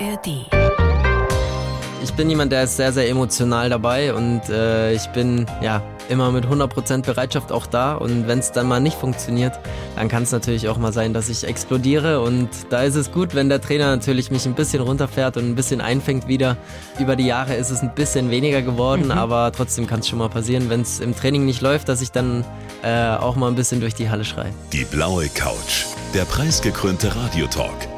[0.00, 0.46] ARD.
[2.02, 6.30] Ich bin jemand, der ist sehr, sehr emotional dabei und äh, ich bin ja immer
[6.30, 9.58] mit 100% Bereitschaft auch da und wenn es dann mal nicht funktioniert,
[9.96, 13.34] dann kann es natürlich auch mal sein, dass ich explodiere und da ist es gut,
[13.34, 16.56] wenn der Trainer natürlich mich ein bisschen runterfährt und ein bisschen einfängt wieder.
[16.98, 19.12] Über die Jahre ist es ein bisschen weniger geworden, mhm.
[19.12, 22.12] aber trotzdem kann es schon mal passieren, wenn es im Training nicht läuft, dass ich
[22.12, 22.44] dann
[22.82, 24.52] äh, auch mal ein bisschen durch die Halle schreie.
[24.72, 27.97] Die blaue Couch, der preisgekrönte Radiotalk.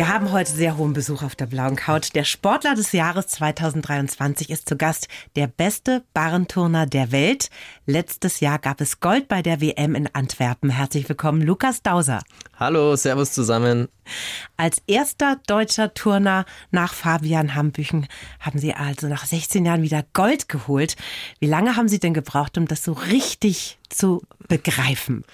[0.00, 2.14] Wir haben heute sehr hohen Besuch auf der blauen Couch.
[2.14, 7.50] Der Sportler des Jahres 2023 ist zu Gast der beste Barrenturner der Welt.
[7.84, 10.70] Letztes Jahr gab es Gold bei der WM in Antwerpen.
[10.70, 12.22] Herzlich willkommen, Lukas Dauser.
[12.58, 13.88] Hallo, Servus zusammen.
[14.56, 18.06] Als erster deutscher Turner nach Fabian Hambüchen
[18.40, 20.96] haben Sie also nach 16 Jahren wieder Gold geholt.
[21.40, 25.24] Wie lange haben Sie denn gebraucht, um das so richtig zu begreifen?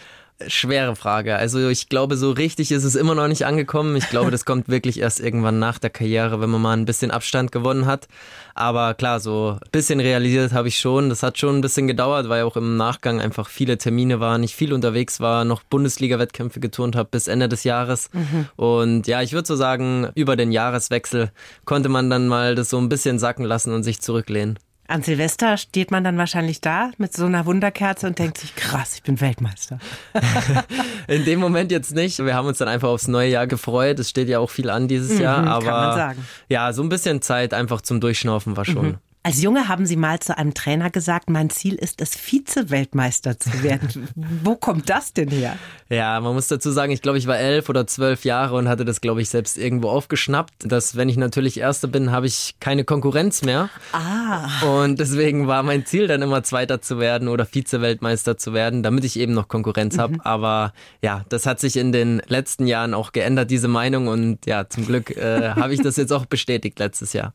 [0.48, 1.36] Schwere Frage.
[1.36, 3.96] Also ich glaube, so richtig ist es immer noch nicht angekommen.
[3.96, 7.10] Ich glaube, das kommt wirklich erst irgendwann nach der Karriere, wenn man mal ein bisschen
[7.10, 8.06] Abstand gewonnen hat.
[8.54, 11.08] Aber klar, so ein bisschen realisiert habe ich schon.
[11.08, 14.54] Das hat schon ein bisschen gedauert, weil auch im Nachgang einfach viele Termine waren, ich
[14.54, 18.10] viel unterwegs war, noch Bundesliga-Wettkämpfe geturnt habe bis Ende des Jahres.
[18.12, 18.48] Mhm.
[18.56, 21.30] Und ja, ich würde so sagen, über den Jahreswechsel
[21.64, 24.58] konnte man dann mal das so ein bisschen sacken lassen und sich zurücklehnen.
[24.88, 28.94] An Silvester steht man dann wahrscheinlich da mit so einer Wunderkerze und denkt sich, krass,
[28.94, 29.78] ich bin Weltmeister.
[31.08, 32.18] In dem Moment jetzt nicht.
[32.18, 33.98] Wir haben uns dann einfach aufs neue Jahr gefreut.
[33.98, 35.46] Es steht ja auch viel an dieses mhm, Jahr.
[35.46, 36.26] Aber kann man sagen.
[36.48, 38.86] ja, so ein bisschen Zeit einfach zum Durchschnaufen war schon.
[38.86, 38.98] Mhm.
[39.26, 43.64] Als Junge haben Sie mal zu einem Trainer gesagt, mein Ziel ist es, Vize-Weltmeister zu
[43.64, 44.08] werden.
[44.44, 45.58] Wo kommt das denn her?
[45.88, 48.84] Ja, man muss dazu sagen, ich glaube, ich war elf oder zwölf Jahre und hatte
[48.84, 52.84] das, glaube ich, selbst irgendwo aufgeschnappt, dass wenn ich natürlich Erster bin, habe ich keine
[52.84, 53.68] Konkurrenz mehr.
[53.90, 54.62] Ah.
[54.64, 59.02] Und deswegen war mein Ziel dann immer Zweiter zu werden oder Vize-Weltmeister zu werden, damit
[59.02, 60.12] ich eben noch Konkurrenz habe.
[60.12, 60.20] Mhm.
[60.20, 60.72] Aber
[61.02, 64.06] ja, das hat sich in den letzten Jahren auch geändert, diese Meinung.
[64.06, 67.32] Und ja, zum Glück äh, habe ich das jetzt auch bestätigt letztes Jahr.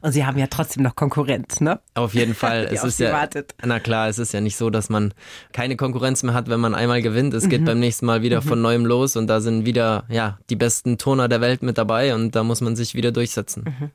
[0.00, 1.80] Und Sie haben ja trotzdem noch Konkurrenz, ne?
[1.94, 2.68] Auf jeden Fall.
[2.70, 3.54] es ist ja, wartet.
[3.64, 5.12] na klar, es ist ja nicht so, dass man
[5.52, 7.34] keine Konkurrenz mehr hat, wenn man einmal gewinnt.
[7.34, 7.66] Es geht mhm.
[7.66, 8.48] beim nächsten Mal wieder mhm.
[8.48, 12.14] von neuem los und da sind wieder, ja, die besten Turner der Welt mit dabei
[12.14, 13.64] und da muss man sich wieder durchsetzen.
[13.64, 13.90] Mhm.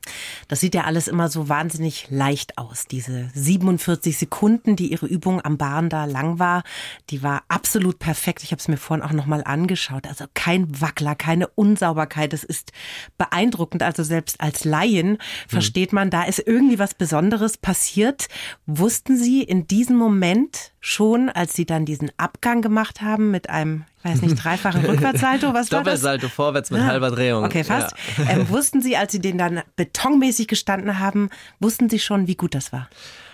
[0.48, 2.86] Das sieht ja alles immer so wahnsinnig leicht aus.
[2.86, 6.62] Diese 47 Sekunden, die Ihre Übung am Bahn da lang war,
[7.10, 8.42] die war absolut perfekt.
[8.42, 10.06] Ich habe es mir vorhin auch nochmal angeschaut.
[10.06, 12.32] Also kein Wackler, keine Unsauberkeit.
[12.32, 12.72] Das ist
[13.18, 13.82] beeindruckend.
[13.82, 15.18] Also selbst als Laien
[15.62, 18.28] versteht man, da ist irgendwie was Besonderes passiert.
[18.66, 23.84] Wussten Sie in diesem Moment schon, als Sie dann diesen Abgang gemacht haben mit einem,
[23.98, 26.00] ich weiß nicht, dreifachen Rückwärtssalto, was war das?
[26.02, 27.44] Doppelsalto vorwärts mit ah, halber Drehung.
[27.44, 27.94] Okay, fast.
[28.18, 28.30] Ja.
[28.30, 31.30] Ähm, wussten Sie, als Sie den dann betonmäßig gestanden haben,
[31.60, 32.88] wussten Sie schon, wie gut das war?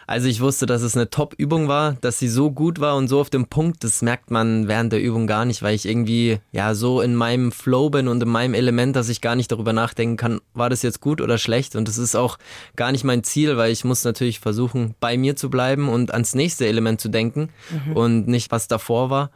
[0.08, 3.20] Also ich wusste, dass es eine Top-Übung war, dass sie so gut war und so
[3.20, 6.74] auf dem Punkt, das merkt man während der Übung gar nicht, weil ich irgendwie ja
[6.74, 10.16] so in meinem Flow bin und in meinem Element, dass ich gar nicht darüber nachdenken
[10.16, 12.38] kann, war das jetzt gut oder schlecht und das ist auch
[12.74, 16.34] gar nicht mein Ziel, weil ich muss natürlich versuchen, bei mir zu bleiben und ans
[16.34, 17.92] nächste Element zu denken mhm.
[17.92, 19.30] und nicht was davor war.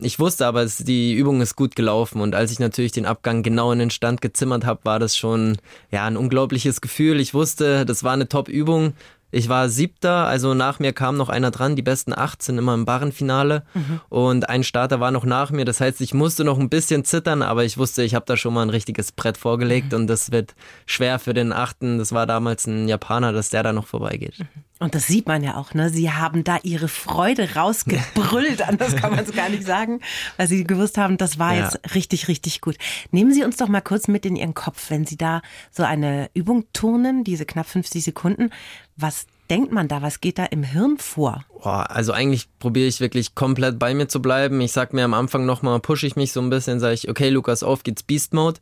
[0.00, 3.72] Ich wusste aber, die Übung ist gut gelaufen und als ich natürlich den Abgang genau
[3.72, 5.56] in den Stand gezimmert habe, war das schon
[5.90, 7.18] ja ein unglaubliches Gefühl.
[7.18, 8.92] Ich wusste, das war eine Top-Übung.
[9.30, 11.76] Ich war siebter, also nach mir kam noch einer dran.
[11.76, 14.00] Die besten acht sind immer im Barrenfinale mhm.
[14.08, 15.64] und ein Starter war noch nach mir.
[15.64, 18.54] Das heißt, ich musste noch ein bisschen zittern, aber ich wusste, ich habe da schon
[18.54, 20.00] mal ein richtiges Brett vorgelegt mhm.
[20.00, 20.54] und das wird
[20.86, 21.98] schwer für den achten.
[21.98, 24.38] Das war damals ein Japaner, dass der da noch vorbeigeht.
[24.38, 24.46] Mhm.
[24.78, 25.90] Und das sieht man ja auch, ne?
[25.90, 30.00] Sie haben da ihre Freude rausgebrüllt, anders kann man es gar nicht sagen,
[30.36, 31.64] weil sie gewusst haben, das war ja.
[31.64, 32.76] jetzt richtig, richtig gut.
[33.10, 36.30] Nehmen Sie uns doch mal kurz mit in Ihren Kopf, wenn Sie da so eine
[36.34, 38.50] Übung turnen, diese knapp 50 Sekunden.
[38.96, 40.02] Was denkt man da?
[40.02, 41.44] Was geht da im Hirn vor?
[41.62, 44.60] Boah, also eigentlich probiere ich wirklich komplett bei mir zu bleiben.
[44.60, 47.30] Ich sag mir am Anfang nochmal, pushe ich mich so ein bisschen, sage ich, okay,
[47.30, 48.60] Lukas, auf geht's Beast Mode.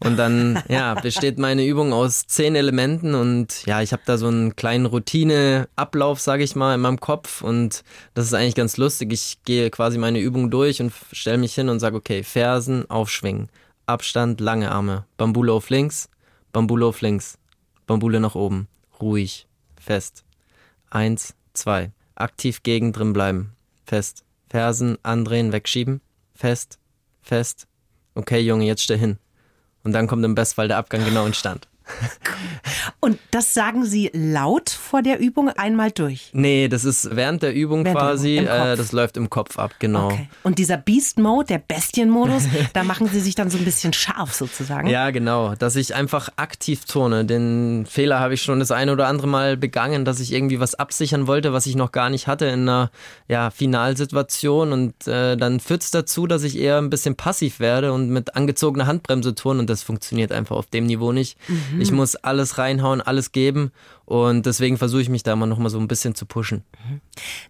[0.00, 4.28] Und dann, ja, besteht meine Übung aus zehn Elementen und ja, ich habe da so
[4.28, 7.84] einen kleinen Routineablauf, sage ich mal, in meinem Kopf und
[8.14, 9.12] das ist eigentlich ganz lustig.
[9.12, 13.48] Ich gehe quasi meine Übung durch und stelle mich hin und sage, okay, Fersen aufschwingen,
[13.86, 16.08] Abstand, lange Arme, Bambule auf links,
[16.52, 17.38] Bambule auf links,
[17.86, 18.68] Bambule nach oben,
[19.00, 19.46] ruhig,
[19.78, 20.24] fest.
[20.90, 23.52] Eins, zwei aktiv gegen drin bleiben.
[23.84, 24.24] Fest.
[24.50, 26.00] Fersen andrehen, wegschieben.
[26.34, 26.78] Fest.
[27.22, 27.66] Fest.
[28.14, 29.18] Okay, Junge, jetzt steh hin.
[29.84, 31.68] Und dann kommt im Bestfall der Abgang genau in Stand.
[33.00, 36.30] Und das sagen Sie laut vor der Übung einmal durch?
[36.32, 38.38] Nee, das ist während der Übung Während der quasi.
[38.38, 40.06] Übung, im äh, das läuft im Kopf ab, genau.
[40.06, 40.28] Okay.
[40.42, 44.34] Und dieser Beast Mode, der Bestienmodus, da machen Sie sich dann so ein bisschen scharf
[44.34, 44.88] sozusagen.
[44.88, 45.54] Ja, genau.
[45.54, 47.24] Dass ich einfach aktiv turne.
[47.24, 50.74] Den Fehler habe ich schon das eine oder andere Mal begangen, dass ich irgendwie was
[50.74, 52.90] absichern wollte, was ich noch gar nicht hatte in einer
[53.28, 54.72] ja, Finalsituation.
[54.72, 58.36] Und äh, dann führt es dazu, dass ich eher ein bisschen passiv werde und mit
[58.36, 59.60] angezogener Handbremse turne.
[59.60, 61.38] Und das funktioniert einfach auf dem Niveau nicht.
[61.80, 63.72] Ich muss alles reinhauen, alles geben.
[64.08, 66.64] Und deswegen versuche ich mich da immer noch mal so ein bisschen zu pushen.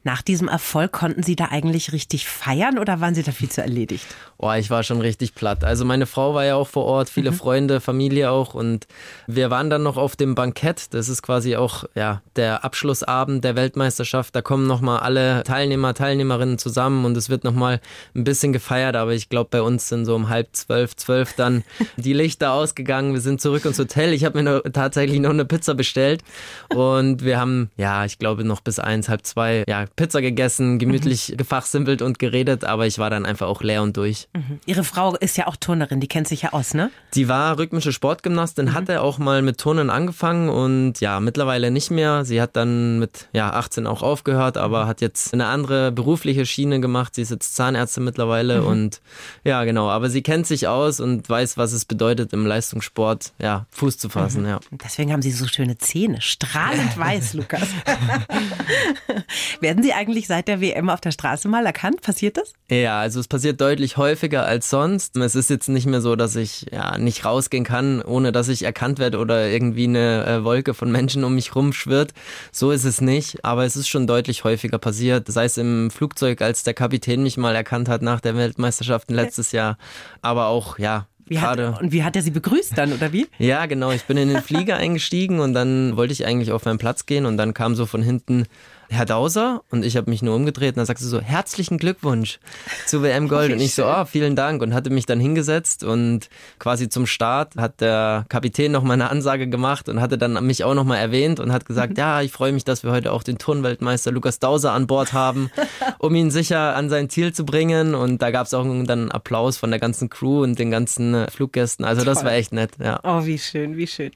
[0.03, 3.63] Nach diesem Erfolg konnten Sie da eigentlich richtig feiern oder waren Sie da viel zu
[3.63, 4.05] erledigt?
[4.39, 5.63] Oh, ich war schon richtig platt.
[5.63, 8.89] Also meine Frau war ja auch vor Ort, viele Freunde, Familie auch und
[9.29, 10.93] wir waren dann noch auf dem Bankett.
[10.95, 14.35] Das ist quasi auch ja der Abschlussabend der Weltmeisterschaft.
[14.35, 17.81] Da kommen noch mal alle Teilnehmer, Teilnehmerinnen zusammen und es wird noch mal
[18.17, 18.97] ein bisschen gefeiert.
[18.97, 21.63] Aber ich glaube, bei uns sind so um halb zwölf, zwölf dann
[21.97, 23.15] die Lichter ausgegangen.
[23.15, 24.13] Wir sind zurück ins Hotel.
[24.13, 26.25] Ich habe mir tatsächlich noch eine Pizza bestellt
[26.75, 31.35] und wir haben ja, ich glaube noch bis eins, halb zwei ja Pizza gegessen, gemütlich
[31.37, 32.65] gefachsimpelt und geredet.
[32.65, 34.29] Aber ich war dann einfach auch leer und durch.
[34.67, 36.91] Ihre Frau ist ja auch Turnerin, die kennt sich ja aus, ne?
[37.15, 42.25] Die war rhythmische Sportgymnastin, hatte auch mal mit Turnen angefangen und ja, mittlerweile nicht mehr.
[42.25, 46.81] Sie hat dann mit ja, 18 auch aufgehört, aber hat jetzt eine andere berufliche Schiene
[46.81, 47.15] gemacht.
[47.15, 49.01] Sie ist jetzt Zahnärztin mittlerweile und
[49.45, 49.89] ja, genau.
[49.89, 54.09] Aber sie kennt sich aus und weiß, was es bedeutet, im Leistungssport ja, Fuß zu
[54.09, 54.47] fassen.
[54.47, 54.61] Ja.
[54.71, 56.21] Und Deswegen haben Sie so schöne Zähne.
[56.41, 57.69] Strahlend weiß, Lukas.
[59.61, 62.01] Werden Sie eigentlich seit der WM auf der Straße mal erkannt?
[62.01, 62.53] Passiert das?
[62.71, 65.17] Ja, also es passiert deutlich häufiger als sonst.
[65.17, 68.63] Es ist jetzt nicht mehr so, dass ich ja nicht rausgehen kann, ohne dass ich
[68.63, 72.13] erkannt werde oder irgendwie eine äh, Wolke von Menschen um mich rumschwirrt.
[72.53, 75.27] So ist es nicht, aber es ist schon deutlich häufiger passiert.
[75.27, 79.51] Sei es im Flugzeug, als der Kapitän mich mal erkannt hat nach der Weltmeisterschaft letztes
[79.51, 79.77] Jahr,
[80.23, 81.09] aber auch ja.
[81.29, 81.79] Wie hat, Gerade.
[81.81, 83.27] und wie hat er Sie begrüßt dann, oder wie?
[83.39, 83.91] Ja, genau.
[83.91, 87.27] Ich bin in den Flieger eingestiegen und dann wollte ich eigentlich auf meinen Platz gehen
[87.27, 88.47] und dann kam so von hinten
[88.91, 92.41] Herr Dauser und ich habe mich nur umgedreht und dann sagte sie so, herzlichen Glückwunsch
[92.87, 93.53] zu WM Gold.
[93.53, 97.57] Und ich so, oh, vielen Dank und hatte mich dann hingesetzt und quasi zum Start
[97.57, 100.97] hat der Kapitän noch mal eine Ansage gemacht und hatte dann mich auch noch mal
[100.97, 104.39] erwähnt und hat gesagt, ja, ich freue mich, dass wir heute auch den Turnweltmeister Lukas
[104.39, 105.51] Dauser an Bord haben,
[105.99, 107.95] um ihn sicher an sein Ziel zu bringen.
[107.95, 111.27] Und da gab es auch dann einen Applaus von der ganzen Crew und den ganzen
[111.29, 111.85] Fluggästen.
[111.85, 112.27] Also das Toll.
[112.27, 113.01] war echt nett, ja.
[113.03, 114.13] Oh, wie schön, wie schön.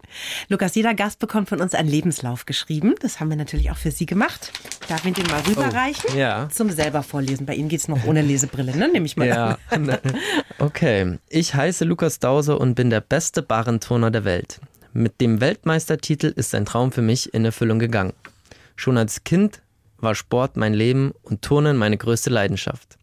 [0.48, 2.94] Lukas, jeder Gast bekommt von uns einen Lebenslauf geschrieben.
[3.00, 4.52] Das haben wir natürlich auch für Sie gemacht.
[4.88, 6.10] Darf ich den mal rüberreichen?
[6.12, 6.48] Oh, ja.
[6.50, 7.46] Zum selber vorlesen.
[7.46, 8.88] Bei Ihnen geht's noch ohne Lesebrille, ne?
[8.88, 9.58] Nehme ich mal Ja.
[9.70, 9.98] an.
[10.58, 11.18] Okay.
[11.28, 14.60] Ich heiße Lukas Dauser und bin der beste Barrenturner der Welt.
[14.92, 18.12] Mit dem Weltmeistertitel ist ein Traum für mich in Erfüllung gegangen.
[18.76, 19.60] Schon als Kind
[19.98, 22.96] war Sport mein Leben und Turnen meine größte Leidenschaft.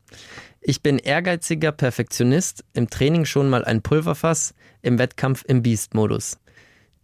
[0.61, 6.37] Ich bin ehrgeiziger Perfektionist, im Training schon mal ein Pulverfass, im Wettkampf im Beast-Modus.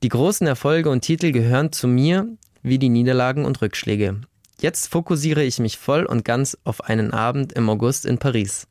[0.03, 2.27] Die großen Erfolge und Titel gehören zu mir
[2.63, 4.21] wie die Niederlagen und Rückschläge.
[4.59, 8.67] Jetzt fokussiere ich mich voll und ganz auf einen Abend im August in Paris.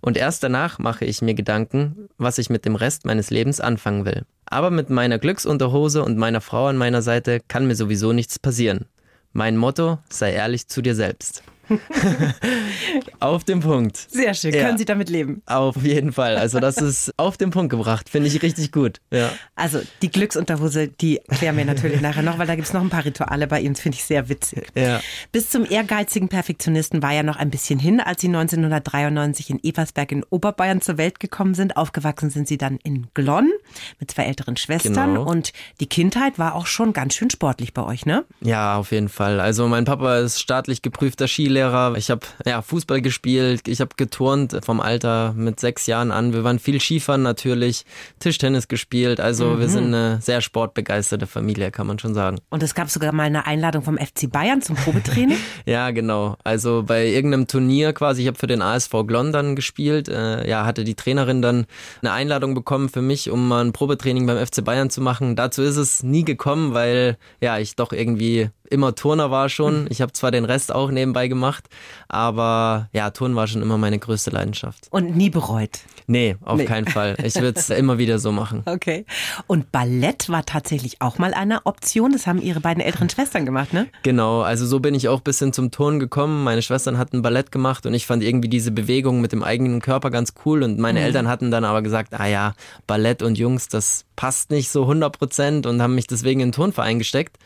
[0.00, 4.04] Und erst danach mache ich mir Gedanken, was ich mit dem Rest meines Lebens anfangen
[4.04, 4.24] will.
[4.46, 8.86] Aber mit meiner Glücksunterhose und meiner Frau an meiner Seite kann mir sowieso nichts passieren.
[9.32, 11.42] Mein Motto, sei ehrlich zu dir selbst.
[13.20, 13.96] auf den Punkt.
[13.96, 14.54] Sehr schön.
[14.54, 14.64] Ja.
[14.64, 15.42] Können Sie damit leben?
[15.46, 16.36] Auf jeden Fall.
[16.36, 18.08] Also das ist auf den Punkt gebracht.
[18.08, 19.00] Finde ich richtig gut.
[19.10, 19.30] Ja.
[19.56, 23.04] Also die Glücksunterhose, die klären wir natürlich nachher noch, weil da gibt's noch ein paar
[23.04, 23.74] Rituale bei Ihnen.
[23.74, 24.68] Das finde ich sehr witzig.
[24.74, 25.00] Ja.
[25.30, 30.12] Bis zum ehrgeizigen Perfektionisten war ja noch ein bisschen hin, als Sie 1993 in Ebersberg
[30.12, 31.76] in Oberbayern zur Welt gekommen sind.
[31.76, 33.50] Aufgewachsen sind Sie dann in Glonn
[33.98, 35.14] mit zwei älteren Schwestern.
[35.14, 35.24] Genau.
[35.24, 38.24] Und die Kindheit war auch schon ganz schön sportlich bei euch, ne?
[38.40, 39.40] Ja, auf jeden Fall.
[39.40, 41.61] Also mein Papa ist staatlich geprüfter Skilehrer.
[41.96, 46.32] Ich habe ja Fußball gespielt, ich habe geturnt vom Alter mit sechs Jahren an.
[46.32, 47.84] Wir waren viel Skifahren natürlich,
[48.18, 49.20] Tischtennis gespielt.
[49.20, 52.38] Also wir sind eine sehr sportbegeisterte Familie, kann man schon sagen.
[52.50, 55.38] Und es gab sogar mal eine Einladung vom FC Bayern zum Probetraining.
[55.64, 56.36] Ja, genau.
[56.44, 60.66] Also bei irgendeinem Turnier quasi, ich habe für den ASV Glonn dann gespielt, äh, ja,
[60.66, 61.66] hatte die Trainerin dann
[62.00, 65.36] eine Einladung bekommen für mich, um mal ein Probetraining beim FC Bayern zu machen.
[65.36, 69.86] Dazu ist es nie gekommen, weil ja, ich doch irgendwie immer Turner war schon.
[69.90, 71.64] Ich habe zwar den Rest auch nebenbei gemacht,
[72.08, 74.88] aber ja, Turnen war schon immer meine größte Leidenschaft.
[74.90, 75.80] Und nie bereut.
[76.08, 76.64] Nee, auf Nee.
[76.64, 77.16] keinen Fall.
[77.22, 78.62] Ich würde es immer wieder so machen.
[78.66, 79.06] Okay.
[79.46, 82.12] Und Ballett war tatsächlich auch mal eine Option.
[82.12, 83.86] Das haben Ihre beiden älteren Schwestern gemacht, ne?
[84.02, 86.42] Genau, also so bin ich auch ein bisschen zum Turnen gekommen.
[86.44, 90.10] Meine Schwestern hatten Ballett gemacht und ich fand irgendwie diese Bewegung mit dem eigenen Körper
[90.10, 90.62] ganz cool.
[90.62, 92.54] Und meine Eltern hatten dann aber gesagt, ah ja,
[92.86, 96.52] Ballett und Jungs, das passt nicht so 100 Prozent und haben mich deswegen in den
[96.52, 97.36] Turnverein gesteckt.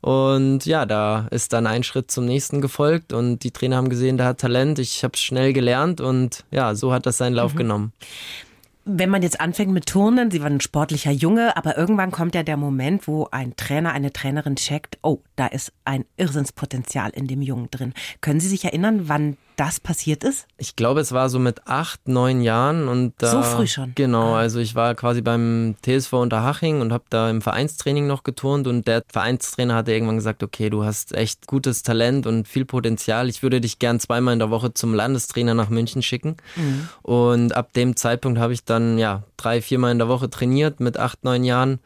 [0.00, 4.16] Und ja, da ist dann ein Schritt zum nächsten gefolgt und die Trainer haben gesehen,
[4.16, 4.78] der hat Talent.
[4.78, 7.92] Ich habe schnell gelernt und ja, so hat das seinen Lauf genommen.
[8.86, 12.42] Wenn man jetzt anfängt mit Turnen, Sie waren ein sportlicher Junge, aber irgendwann kommt ja
[12.42, 17.40] der Moment, wo ein Trainer, eine Trainerin checkt, oh, da ist ein Irrsinnspotenzial in dem
[17.40, 17.94] Jungen drin.
[18.20, 20.46] Können Sie sich erinnern, wann das passiert ist?
[20.56, 23.92] Ich glaube, es war so mit acht, neun Jahren und da, so früh schon.
[23.94, 24.38] Genau, ah.
[24.38, 28.86] also ich war quasi beim TSV Unterhaching und habe da im Vereinstraining noch geturnt und
[28.86, 33.28] der Vereinstrainer hatte irgendwann gesagt, okay, du hast echt gutes Talent und viel Potenzial.
[33.28, 36.36] Ich würde dich gern zweimal in der Woche zum Landestrainer nach München schicken.
[36.56, 36.88] Mhm.
[37.02, 40.98] Und ab dem Zeitpunkt habe ich dann ja drei, viermal in der Woche trainiert mit
[40.98, 41.80] acht, neun Jahren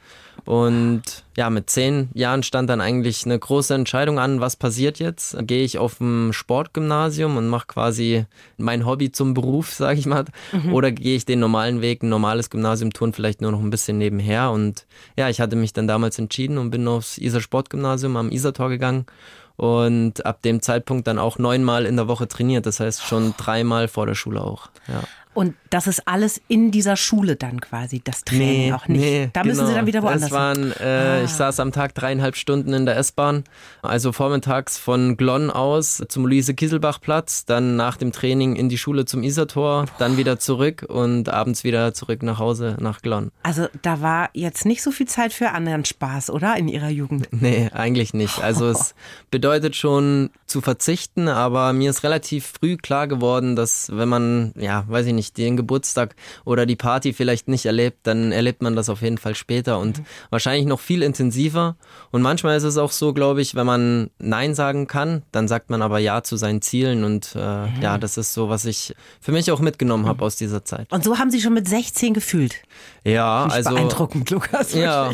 [0.44, 5.36] und ja, mit zehn Jahren stand dann eigentlich eine große Entscheidung an, was passiert jetzt?
[5.42, 8.24] Gehe ich auf ein Sportgymnasium und mache quasi
[8.56, 10.72] mein Hobby zum Beruf, sage ich mal, mhm.
[10.72, 13.98] oder gehe ich den normalen Weg, ein normales Gymnasium tun, vielleicht nur noch ein bisschen
[13.98, 14.50] nebenher?
[14.50, 14.84] Und
[15.16, 19.06] ja, ich hatte mich dann damals entschieden und bin aufs Isar Sportgymnasium am Isartor gegangen
[19.54, 22.66] und ab dem Zeitpunkt dann auch neunmal in der Woche trainiert.
[22.66, 24.70] Das heißt schon dreimal vor der Schule auch.
[24.88, 25.04] Ja.
[25.38, 29.00] Und das ist alles in dieser Schule dann quasi, das Training nee, auch nicht.
[29.00, 29.68] Nee, da müssen genau.
[29.68, 31.22] Sie dann wieder woanders das waren, äh, ah.
[31.22, 33.44] Ich saß am Tag dreieinhalb Stunden in der S-Bahn,
[33.80, 39.22] also vormittags von Glonn aus zum Luise-Kieselbach-Platz, dann nach dem Training in die Schule zum
[39.22, 43.30] Isertor, dann wieder zurück und abends wieder zurück nach Hause nach Glonn.
[43.44, 46.56] Also da war jetzt nicht so viel Zeit für anderen Spaß, oder?
[46.56, 47.28] In Ihrer Jugend?
[47.40, 48.42] Nee, eigentlich nicht.
[48.42, 48.70] Also oh.
[48.70, 48.96] es
[49.30, 54.84] bedeutet schon zu verzichten, aber mir ist relativ früh klar geworden, dass wenn man, ja,
[54.88, 58.76] weiß ich nicht, nicht den Geburtstag oder die Party vielleicht nicht erlebt, dann erlebt man
[58.76, 60.04] das auf jeden Fall später und mhm.
[60.30, 61.76] wahrscheinlich noch viel intensiver.
[62.10, 65.70] Und manchmal ist es auch so, glaube ich, wenn man Nein sagen kann, dann sagt
[65.70, 67.82] man aber Ja zu seinen Zielen und äh, mhm.
[67.82, 70.24] ja, das ist so, was ich für mich auch mitgenommen habe mhm.
[70.24, 70.90] aus dieser Zeit.
[70.92, 72.56] Und so haben Sie schon mit 16 gefühlt.
[73.04, 74.74] Ja, also beeindruckend, Lukas.
[74.74, 74.82] Wirklich.
[74.82, 75.10] Ja.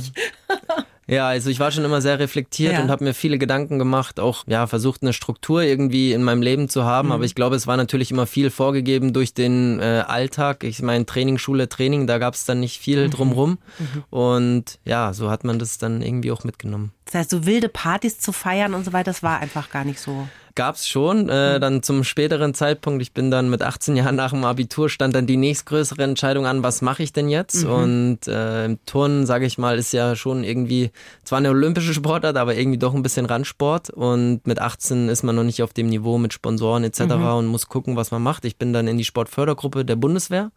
[1.06, 2.82] Ja, also ich war schon immer sehr reflektiert ja.
[2.82, 6.68] und habe mir viele Gedanken gemacht, auch ja versucht eine Struktur irgendwie in meinem Leben
[6.68, 7.12] zu haben, mhm.
[7.12, 10.64] aber ich glaube, es war natürlich immer viel vorgegeben durch den äh, Alltag.
[10.64, 13.11] Ich meine Trainingsschule, Training, da gab es dann nicht viel mhm.
[13.11, 14.04] drumrum mhm.
[14.11, 16.92] und ja, so hat man das dann irgendwie auch mitgenommen.
[17.04, 20.00] Das heißt, so wilde Partys zu feiern und so weiter, das war einfach gar nicht
[20.00, 20.26] so.
[20.56, 21.28] Gab's schon.
[21.28, 21.61] Äh, mhm.
[21.61, 25.26] dann zum späteren Zeitpunkt, ich bin dann mit 18 Jahren nach dem Abitur, stand dann
[25.26, 27.64] die nächstgrößere Entscheidung an, was mache ich denn jetzt?
[27.64, 27.70] Mhm.
[27.70, 30.90] Und äh, im Turnen, sage ich mal, ist ja schon irgendwie
[31.25, 33.90] zwar eine olympische Sportart, aber irgendwie doch ein bisschen Randsport.
[33.90, 37.00] Und mit 18 ist man noch nicht auf dem Niveau mit Sponsoren etc.
[37.00, 37.26] Mhm.
[37.26, 38.44] und muss gucken, was man macht.
[38.44, 40.52] Ich bin dann in die Sportfördergruppe der Bundeswehr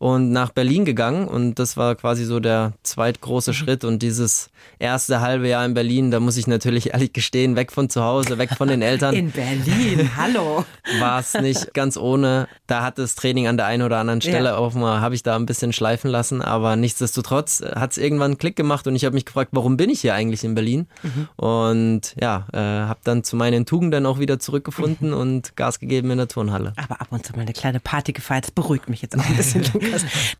[0.00, 3.54] und nach Berlin gegangen und das war quasi so der zweitgroße mhm.
[3.54, 7.70] Schritt und dieses erste halbe Jahr in Berlin, da muss ich natürlich ehrlich gestehen, weg
[7.70, 9.14] von zu Hause, weg von den Eltern.
[9.14, 10.64] In Berlin, hallo.
[11.00, 12.48] War es nicht ganz ohne.
[12.66, 14.56] Da hat das Training an der einen oder anderen Stelle ja.
[14.56, 18.38] auch mal, habe ich da ein bisschen schleifen lassen, aber nichtsdestotrotz hat es irgendwann einen
[18.38, 20.86] Klick gemacht und ich habe mich gefragt, warum bin ich hier eigentlich in Berlin?
[21.02, 21.28] Mhm.
[21.36, 25.16] Und ja, äh, habe dann zu meinen Tugenden auch wieder zurückgefunden mhm.
[25.18, 26.72] und Gas gegeben in der Turnhalle.
[26.76, 29.36] Aber ab und zu mal eine kleine Party gefeiert, das beruhigt mich jetzt auch ein
[29.36, 29.64] bisschen.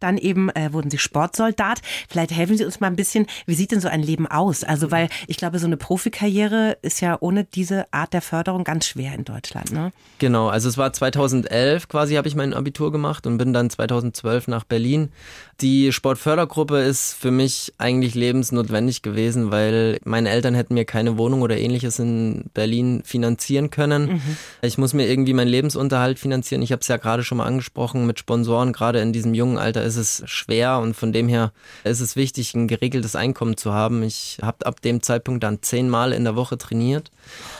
[0.00, 1.80] Dann eben äh, wurden Sie Sportsoldat.
[2.08, 4.64] Vielleicht helfen Sie uns mal ein bisschen, wie sieht denn so ein Leben aus?
[4.64, 8.86] Also, weil ich glaube, so eine Profikarriere ist ja ohne diese Art der Förderung ganz
[8.86, 9.72] schwer in Deutschland.
[9.72, 9.92] Ne?
[10.18, 14.48] Genau, also es war 2011 quasi, habe ich mein Abitur gemacht und bin dann 2012
[14.48, 15.10] nach Berlin.
[15.60, 21.42] Die Sportfördergruppe ist für mich eigentlich lebensnotwendig gewesen, weil meine Eltern hätten mir keine Wohnung
[21.42, 24.12] oder ähnliches in Berlin finanzieren können.
[24.12, 24.36] Mhm.
[24.62, 26.62] Ich muss mir irgendwie meinen Lebensunterhalt finanzieren.
[26.62, 29.82] Ich habe es ja gerade schon mal angesprochen mit Sponsoren, gerade in diesem jungen Alter
[29.82, 34.02] ist es schwer und von dem her ist es wichtig, ein geregeltes Einkommen zu haben.
[34.02, 37.10] Ich habe ab dem Zeitpunkt dann zehnmal in der Woche trainiert.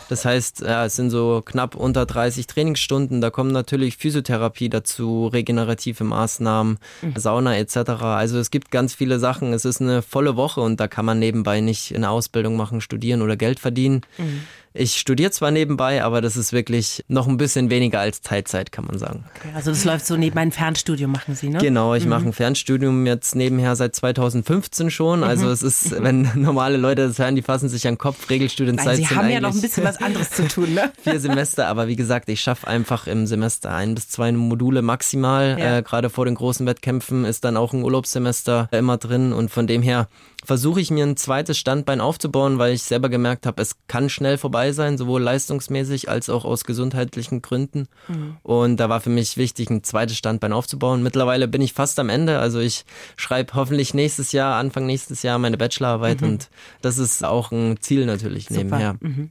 [0.09, 3.21] Das heißt, ja, es sind so knapp unter 30 Trainingsstunden.
[3.21, 7.13] Da kommen natürlich Physiotherapie dazu, regenerative Maßnahmen, mhm.
[7.17, 7.77] Sauna etc.
[8.03, 9.53] Also es gibt ganz viele Sachen.
[9.53, 13.23] Es ist eine volle Woche und da kann man nebenbei nicht eine Ausbildung machen, studieren
[13.23, 14.03] oder Geld verdienen.
[14.19, 14.43] Mhm.
[14.73, 18.85] Ich studiere zwar nebenbei, aber das ist wirklich noch ein bisschen weniger als Teilzeit, kann
[18.85, 19.25] man sagen.
[19.37, 21.59] Okay, also das läuft so neben ein Fernstudium machen Sie, ne?
[21.59, 22.11] Genau, ich mhm.
[22.11, 25.25] mache ein Fernstudium jetzt nebenher seit 2015 schon.
[25.25, 25.53] Also mhm.
[25.53, 26.05] es ist, mhm.
[26.05, 29.29] wenn normale Leute das hören, die fassen sich an den Kopf, Regelstudienzeit Nein, Sie haben
[29.29, 30.93] ja noch ein bisschen was anderes zu tun, ne?
[31.03, 35.57] Vier Semester, aber wie gesagt, ich schaffe einfach im Semester ein bis zwei Module maximal.
[35.59, 35.79] Ja.
[35.79, 39.67] Äh, Gerade vor den großen Wettkämpfen ist dann auch ein Urlaubssemester immer drin und von
[39.67, 40.07] dem her
[40.45, 44.39] versuche ich mir ein zweites Standbein aufzubauen, weil ich selber gemerkt habe, es kann schnell
[44.39, 47.89] vorbei sein, sowohl leistungsmäßig als auch aus gesundheitlichen Gründen.
[48.09, 48.37] Mhm.
[48.43, 51.03] Und da war für mich wichtig, ein zweites Standbein aufzubauen.
[51.03, 52.39] Mittlerweile bin ich fast am Ende.
[52.39, 52.85] Also ich
[53.17, 56.29] schreibe hoffentlich nächstes Jahr, Anfang nächstes Jahr meine Bachelorarbeit mhm.
[56.29, 56.51] und
[56.83, 58.59] das ist auch ein Ziel natürlich Super.
[58.59, 58.97] nebenher.
[59.01, 59.31] Mhm.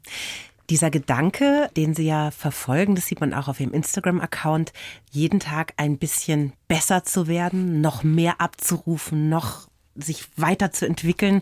[0.69, 4.71] Dieser Gedanke, den Sie ja verfolgen, das sieht man auch auf Ihrem Instagram-Account,
[5.09, 9.68] jeden Tag ein bisschen besser zu werden, noch mehr abzurufen, noch
[10.01, 11.41] sich weiterzuentwickeln.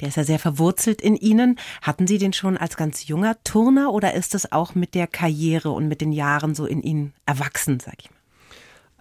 [0.00, 1.58] Der ist ja sehr verwurzelt in Ihnen.
[1.80, 5.70] Hatten Sie den schon als ganz junger Turner oder ist es auch mit der Karriere
[5.70, 8.16] und mit den Jahren so in Ihnen erwachsen, sag ich mal?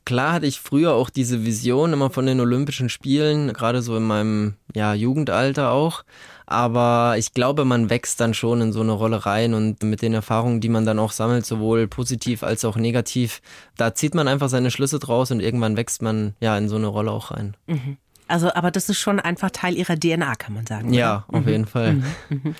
[0.04, 4.04] Klar hatte ich früher auch diese Vision immer von den Olympischen Spielen, gerade so in
[4.04, 6.04] meinem ja, Jugendalter auch.
[6.48, 10.14] Aber ich glaube, man wächst dann schon in so eine Rolle rein und mit den
[10.14, 13.42] Erfahrungen, die man dann auch sammelt, sowohl positiv als auch negativ,
[13.78, 16.88] da zieht man einfach seine Schlüsse draus und irgendwann wächst man ja in so eine
[16.88, 17.56] Rolle auch rein.
[17.68, 17.98] Mhm.
[18.32, 20.94] Also, aber das ist schon einfach Teil ihrer DNA, kann man sagen.
[20.94, 21.40] Ja, oder?
[21.40, 21.52] auf mhm.
[21.52, 21.94] jeden Fall.
[22.30, 22.56] Mhm.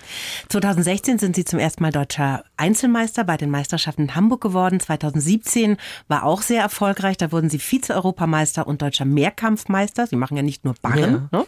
[0.50, 1.20] 2016 mhm.
[1.20, 4.80] sind sie zum ersten Mal deutscher Einzelmeister bei den Meisterschaften in Hamburg geworden.
[4.80, 7.18] 2017 war auch sehr erfolgreich.
[7.18, 10.08] Da wurden sie Vize-Europameister und deutscher Mehrkampfmeister.
[10.08, 11.30] Sie machen ja nicht nur Barren.
[11.32, 11.40] Ja.
[11.40, 11.46] Ne?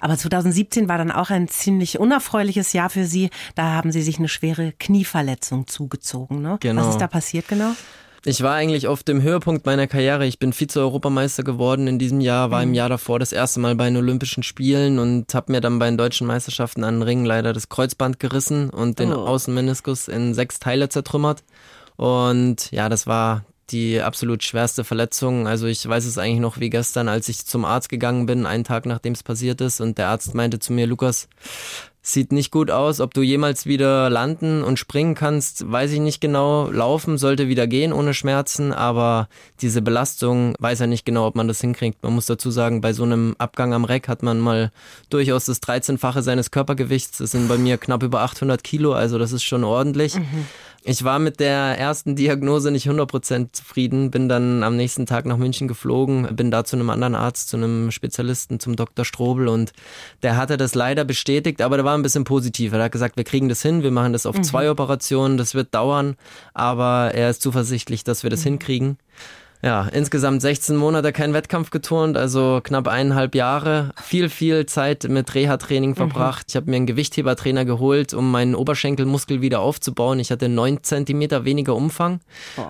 [0.00, 3.30] Aber 2017 war dann auch ein ziemlich unerfreuliches Jahr für sie.
[3.54, 6.40] Da haben sie sich eine schwere Knieverletzung zugezogen.
[6.40, 6.56] Ne?
[6.60, 6.82] Genau.
[6.82, 7.72] Was ist da passiert genau?
[8.24, 10.26] Ich war eigentlich auf dem Höhepunkt meiner Karriere.
[10.26, 12.74] Ich bin Vize-Europameister geworden in diesem Jahr, war im mhm.
[12.74, 15.96] Jahr davor das erste Mal bei den Olympischen Spielen und habe mir dann bei den
[15.96, 19.24] deutschen Meisterschaften an den Ring leider das Kreuzband gerissen und den oh.
[19.24, 21.42] Außenmeniskus in sechs Teile zertrümmert.
[21.96, 25.46] Und ja, das war die absolut schwerste Verletzung.
[25.46, 28.64] Also ich weiß es eigentlich noch wie gestern, als ich zum Arzt gegangen bin, einen
[28.64, 31.28] Tag nachdem es passiert ist und der Arzt meinte zu mir, Lukas,
[32.12, 33.00] Sieht nicht gut aus.
[33.00, 36.68] Ob du jemals wieder landen und springen kannst, weiß ich nicht genau.
[36.68, 39.28] Laufen sollte wieder gehen ohne Schmerzen, aber
[39.60, 42.02] diese Belastung weiß er nicht genau, ob man das hinkriegt.
[42.02, 44.72] Man muss dazu sagen, bei so einem Abgang am Reck hat man mal
[45.08, 47.18] durchaus das 13-fache seines Körpergewichts.
[47.18, 50.16] Das sind bei mir knapp über 800 Kilo, also das ist schon ordentlich.
[50.16, 50.46] Mhm.
[50.82, 55.36] Ich war mit der ersten Diagnose nicht 100% zufrieden, bin dann am nächsten Tag nach
[55.36, 59.04] München geflogen, bin da zu einem anderen Arzt, zu einem Spezialisten, zum Dr.
[59.04, 59.72] Strobel und
[60.22, 62.78] der hatte das leider bestätigt, aber der war ein bisschen positiver.
[62.78, 64.42] Er hat gesagt, wir kriegen das hin, wir machen das auf mhm.
[64.42, 66.16] zwei Operationen, das wird dauern,
[66.54, 68.50] aber er ist zuversichtlich, dass wir das mhm.
[68.50, 68.98] hinkriegen
[69.62, 73.92] ja, insgesamt 16 Monate kein Wettkampf geturnt, also knapp eineinhalb Jahre.
[74.02, 75.96] Viel, viel Zeit mit Reha-Training mhm.
[75.96, 76.40] verbracht.
[76.40, 76.44] Mhm.
[76.48, 80.18] Ich habe mir einen Gewichthebertrainer geholt, um meinen Oberschenkelmuskel wieder aufzubauen.
[80.18, 82.20] Ich hatte neun Zentimeter weniger Umfang.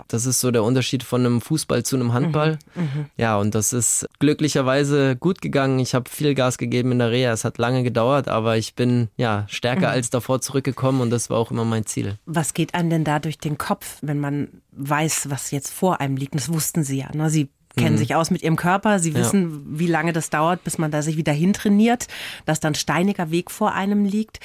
[0.08, 2.58] Das ist so der Unterschied von einem Fußball zu einem Handball.
[2.74, 2.82] Mhm.
[2.82, 3.06] Mhm.
[3.16, 5.78] Ja, und das ist glücklicherweise gut gegangen.
[5.78, 7.32] Ich habe viel Gas gegeben in der Reha.
[7.32, 9.94] Es hat lange gedauert, aber ich bin ja stärker mhm.
[9.94, 12.16] als davor zurückgekommen und das war auch immer mein Ziel.
[12.26, 16.16] Was geht einem denn da durch den Kopf, wenn man weiß, was jetzt vor einem
[16.16, 16.34] liegt.
[16.34, 17.08] das wussten sie ja.
[17.14, 17.30] Ne?
[17.30, 17.98] Sie kennen mhm.
[17.98, 18.98] sich aus mit ihrem Körper.
[18.98, 19.78] Sie wissen, ja.
[19.78, 22.08] wie lange das dauert, bis man da sich wieder hintrainiert,
[22.44, 24.40] dass dann steiniger Weg vor einem liegt.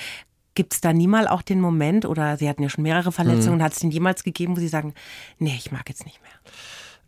[0.53, 3.63] Gibt es da niemals auch den Moment, oder Sie hatten ja schon mehrere Verletzungen, mhm.
[3.63, 4.93] hat es den jemals gegeben, wo Sie sagen,
[5.37, 6.31] nee, ich mag jetzt nicht mehr?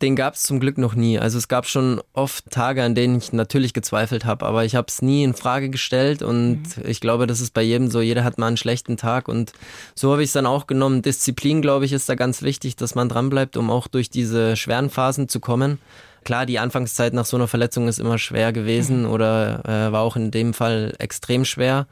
[0.00, 1.18] Den gab es zum Glück noch nie.
[1.18, 4.86] Also es gab schon oft Tage, an denen ich natürlich gezweifelt habe, aber ich habe
[4.88, 6.84] es nie in Frage gestellt und mhm.
[6.84, 8.00] ich glaube, das ist bei jedem so.
[8.00, 9.52] Jeder hat mal einen schlechten Tag und
[9.94, 11.02] so habe ich es dann auch genommen.
[11.02, 14.90] Disziplin, glaube ich, ist da ganz wichtig, dass man dranbleibt, um auch durch diese schweren
[14.90, 15.78] Phasen zu kommen.
[16.24, 19.10] Klar, die Anfangszeit nach so einer Verletzung ist immer schwer gewesen mhm.
[19.10, 21.86] oder äh, war auch in dem Fall extrem schwer.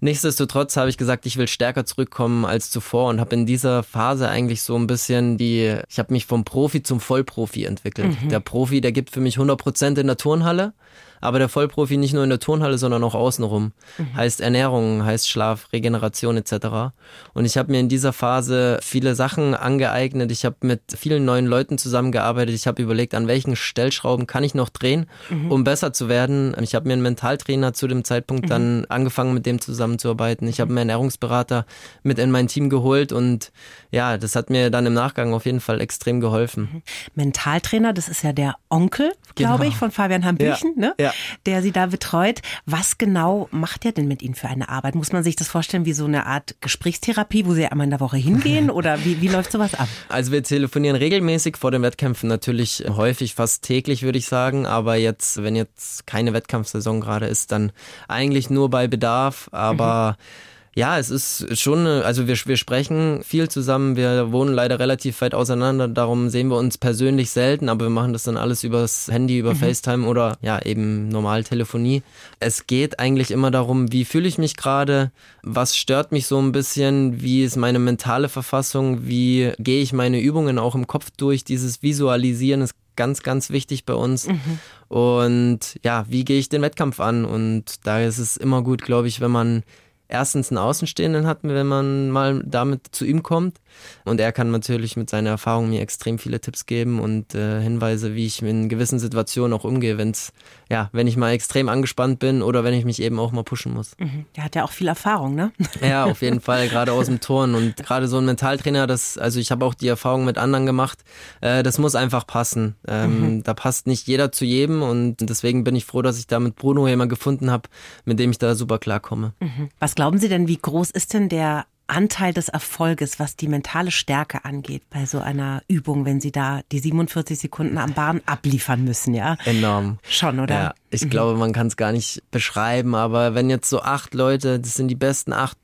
[0.00, 4.28] Nichtsdestotrotz habe ich gesagt, ich will stärker zurückkommen als zuvor und habe in dieser Phase
[4.28, 8.16] eigentlich so ein bisschen die, ich habe mich vom Profi zum Vollprofi entwickelt.
[8.22, 8.30] Mhm.
[8.30, 10.72] Der Profi, der gibt für mich 100 Prozent in der Turnhalle
[11.20, 13.72] aber der Vollprofi nicht nur in der Turnhalle, sondern auch außenrum.
[13.98, 14.16] Mhm.
[14.16, 16.92] Heißt Ernährung, heißt Schlaf, Regeneration etc.
[17.34, 20.30] Und ich habe mir in dieser Phase viele Sachen angeeignet.
[20.32, 22.54] Ich habe mit vielen neuen Leuten zusammengearbeitet.
[22.54, 25.50] Ich habe überlegt, an welchen Stellschrauben kann ich noch drehen, mhm.
[25.50, 26.54] um besser zu werden.
[26.62, 28.48] Ich habe mir einen Mentaltrainer zu dem Zeitpunkt mhm.
[28.48, 30.48] dann angefangen, mit dem zusammenzuarbeiten.
[30.48, 31.66] Ich habe einen Ernährungsberater
[32.02, 33.52] mit in mein Team geholt und
[33.90, 36.68] ja, das hat mir dann im Nachgang auf jeden Fall extrem geholfen.
[36.72, 36.82] Mhm.
[37.14, 39.70] Mentaltrainer, das ist ja der Onkel, glaube genau.
[39.70, 40.74] ich, von Fabian Hambüchen.
[40.76, 40.80] Ja.
[40.80, 40.94] Ne?
[40.98, 41.12] Ja
[41.46, 42.40] der Sie da betreut.
[42.66, 44.94] Was genau macht er denn mit Ihnen für eine Arbeit?
[44.94, 48.00] Muss man sich das vorstellen wie so eine Art Gesprächstherapie, wo Sie einmal in der
[48.00, 49.88] Woche hingehen oder wie, wie läuft sowas ab?
[50.08, 54.96] Also wir telefonieren regelmäßig vor den Wettkämpfen, natürlich häufig, fast täglich würde ich sagen, aber
[54.96, 57.72] jetzt, wenn jetzt keine Wettkampfsaison gerade ist, dann
[58.08, 63.48] eigentlich nur bei Bedarf, aber mhm ja, es ist schon, also wir, wir sprechen viel
[63.48, 67.90] zusammen, wir wohnen leider relativ weit auseinander, darum sehen wir uns persönlich selten, aber wir
[67.90, 69.58] machen das dann alles übers Handy, über mhm.
[69.58, 72.02] FaceTime oder ja, eben normal Telefonie.
[72.38, 75.10] Es geht eigentlich immer darum, wie fühle ich mich gerade,
[75.42, 80.20] was stört mich so ein bisschen, wie ist meine mentale Verfassung, wie gehe ich meine
[80.20, 84.28] Übungen auch im Kopf durch, dieses Visualisieren ist ganz, ganz wichtig bei uns.
[84.28, 84.58] Mhm.
[84.88, 87.24] Und ja, wie gehe ich den Wettkampf an?
[87.24, 89.62] Und da ist es immer gut, glaube ich, wenn man
[90.10, 93.58] erstens einen Außenstehenden hat, wenn man mal damit zu ihm kommt.
[94.04, 98.14] Und er kann natürlich mit seiner Erfahrung mir extrem viele Tipps geben und äh, Hinweise,
[98.14, 100.32] wie ich in gewissen Situationen auch umgehe, wenn's,
[100.68, 103.72] ja, wenn ich mal extrem angespannt bin oder wenn ich mich eben auch mal pushen
[103.72, 103.92] muss.
[103.98, 104.26] Mhm.
[104.36, 105.52] Der hat ja auch viel Erfahrung, ne?
[105.80, 107.54] Ja, auf jeden Fall, gerade aus dem Turn.
[107.54, 110.98] Und gerade so ein Mentaltrainer, das, also ich habe auch die Erfahrung mit anderen gemacht,
[111.40, 112.74] äh, das muss einfach passen.
[112.86, 113.42] Ähm, mhm.
[113.44, 116.56] Da passt nicht jeder zu jedem und deswegen bin ich froh, dass ich da mit
[116.56, 117.68] Bruno jemanden gefunden habe,
[118.04, 119.32] mit dem ich da super klarkomme.
[119.40, 119.68] Mhm.
[119.78, 123.90] Was glauben Sie denn, wie groß ist denn der Anteil des Erfolges, was die mentale
[123.90, 128.82] Stärke angeht, bei so einer Übung, wenn Sie da die 47 Sekunden am Bahn abliefern
[128.82, 129.36] müssen, ja?
[129.44, 129.98] Enorm.
[130.08, 130.54] Schon, oder?
[130.54, 131.10] Ja, ich mhm.
[131.10, 134.88] glaube, man kann es gar nicht beschreiben, aber wenn jetzt so acht Leute, das sind
[134.88, 135.58] die besten acht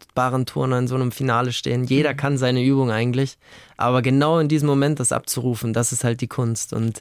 [0.44, 2.16] Turner in so einem Finale stehen, jeder mhm.
[2.18, 3.38] kann seine Übung eigentlich,
[3.78, 7.00] aber genau in diesem Moment das abzurufen, das ist halt die Kunst und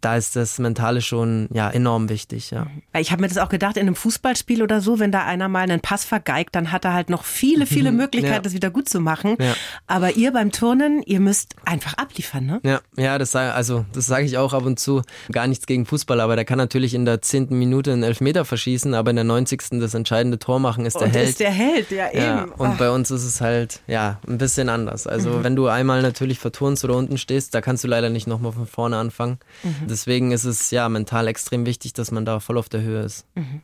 [0.00, 2.50] da ist das Mentale schon ja enorm wichtig.
[2.50, 2.66] Ja.
[2.96, 5.62] Ich habe mir das auch gedacht, in einem Fußballspiel oder so, wenn da einer mal
[5.62, 8.40] einen Pass vergeigt, dann hat er halt noch viele, viele Möglichkeiten, ja.
[8.40, 9.36] das wieder gut zu machen.
[9.40, 9.54] Ja.
[9.86, 12.60] Aber ihr beim Turnen, ihr müsst einfach abliefern, ne?
[12.62, 15.02] Ja, ja, das sage also das sage ich auch ab und zu.
[15.32, 18.94] Gar nichts gegen Fußball, aber der kann natürlich in der zehnten Minute einen Elfmeter verschießen,
[18.94, 21.28] aber in der neunzigsten das entscheidende Tor machen ist der und Held.
[21.28, 22.18] Ist der Held, ja eben.
[22.18, 22.78] Ja, und Ach.
[22.78, 25.06] bei uns ist es halt ja ein bisschen anders.
[25.06, 25.44] Also mhm.
[25.44, 28.66] wenn du einmal natürlich verturnst oder unten stehst, da kannst du leider nicht nochmal von
[28.66, 29.38] vorne anfangen.
[29.62, 29.87] Mhm.
[29.88, 33.26] Deswegen ist es ja mental extrem wichtig, dass man da voll auf der Höhe ist.
[33.34, 33.62] Mhm.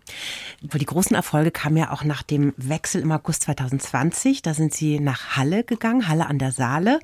[0.63, 4.43] Die großen Erfolge kamen ja auch nach dem Wechsel im August 2020.
[4.43, 6.99] Da sind Sie nach Halle gegangen, Halle an der Saale.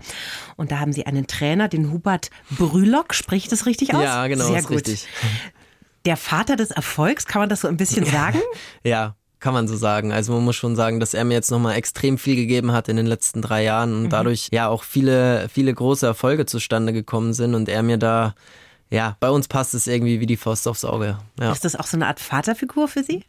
[0.56, 3.14] Und da haben Sie einen Trainer, den Hubert Brülock.
[3.14, 4.02] Spricht das richtig aus?
[4.02, 4.70] Ja, genau, Sehr gut.
[4.72, 5.06] richtig.
[6.04, 8.40] Der Vater des Erfolgs, kann man das so ein bisschen sagen?
[8.82, 10.12] ja, kann man so sagen.
[10.12, 12.96] Also man muss schon sagen, dass er mir jetzt nochmal extrem viel gegeben hat in
[12.96, 14.10] den letzten drei Jahren und mhm.
[14.10, 18.34] dadurch ja auch viele, viele große Erfolge zustande gekommen sind und er mir da
[18.90, 21.18] ja, bei uns passt es irgendwie wie die Faust aufs Auge.
[21.38, 21.52] Ja.
[21.52, 23.24] Ist das auch so eine Art Vaterfigur für Sie?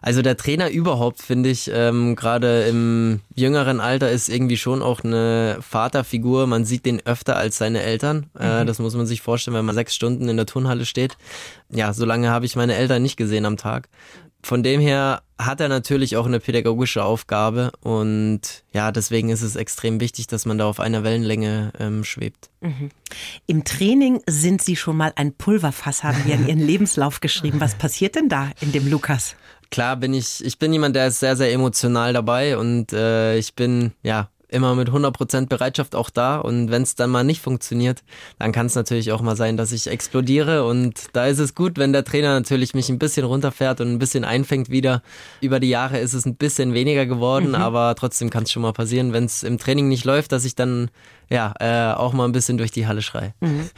[0.00, 5.02] Also der Trainer überhaupt, finde ich, ähm, gerade im jüngeren Alter ist irgendwie schon auch
[5.02, 6.46] eine Vaterfigur.
[6.46, 8.30] Man sieht den öfter als seine Eltern.
[8.38, 8.66] Äh, mhm.
[8.68, 11.16] das muss man sich vorstellen, wenn man sechs Stunden in der Turnhalle steht.
[11.70, 13.88] Ja, so lange habe ich meine Eltern nicht gesehen am Tag
[14.42, 18.40] von dem her hat er natürlich auch eine pädagogische Aufgabe und
[18.72, 22.50] ja, deswegen ist es extrem wichtig, dass man da auf einer Wellenlänge ähm, schwebt.
[22.60, 22.90] Mhm.
[23.46, 27.60] Im Training sind Sie schon mal ein Pulverfass, haben wir in Ihren Lebenslauf geschrieben.
[27.60, 29.34] Was passiert denn da in dem Lukas?
[29.70, 33.54] Klar bin ich, ich bin jemand, der ist sehr, sehr emotional dabei und äh, ich
[33.54, 38.02] bin, ja, immer mit 100% Bereitschaft auch da und wenn es dann mal nicht funktioniert,
[38.38, 41.78] dann kann es natürlich auch mal sein, dass ich explodiere und da ist es gut,
[41.78, 45.02] wenn der Trainer natürlich mich ein bisschen runterfährt und ein bisschen einfängt wieder.
[45.40, 47.54] Über die Jahre ist es ein bisschen weniger geworden, mhm.
[47.56, 50.54] aber trotzdem kann es schon mal passieren, wenn es im Training nicht läuft, dass ich
[50.54, 50.90] dann
[51.30, 53.34] ja äh, auch mal ein bisschen durch die Halle schrei.
[53.40, 53.70] Mhm.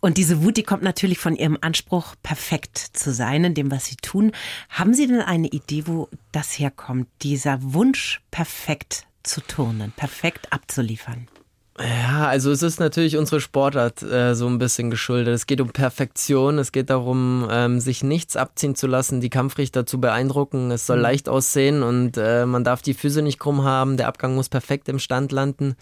[0.00, 3.86] Und diese Wut, die kommt natürlich von Ihrem Anspruch, perfekt zu sein in dem, was
[3.86, 4.32] Sie tun.
[4.68, 11.28] Haben Sie denn eine Idee, wo das herkommt, dieser Wunsch, perfekt zu turnen, perfekt abzuliefern?
[11.76, 15.34] Ja, also es ist natürlich unsere Sportart äh, so ein bisschen geschuldet.
[15.34, 19.84] Es geht um Perfektion, es geht darum, ähm, sich nichts abziehen zu lassen, die Kampfrichter
[19.84, 20.70] zu beeindrucken.
[20.70, 21.02] Es soll mhm.
[21.02, 23.96] leicht aussehen und äh, man darf die Füße nicht krumm haben.
[23.96, 25.74] Der Abgang muss perfekt im Stand landen.